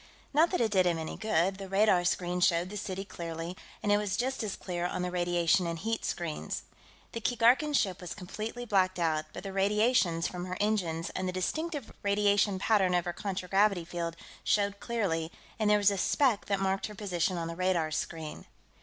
[0.33, 3.91] Not that it did him any good; the radar screen showed the city clearly, and
[3.91, 6.63] it was just as clear on the radiation and heat screens.
[7.11, 11.31] The Keegarkan ship was completely blacked out, but the radiations from her engines and the
[11.31, 16.59] distinctive radiation pattern of her contragravity field showed clearly, and there was a speck that
[16.59, 18.45] marked her position on the radar screen.